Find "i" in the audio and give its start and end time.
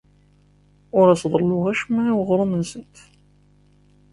2.11-2.13